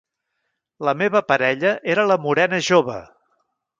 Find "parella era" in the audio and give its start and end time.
1.33-2.07